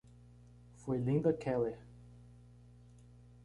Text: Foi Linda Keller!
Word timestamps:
Foi 0.77 0.97
Linda 0.97 1.31
Keller! 1.31 1.77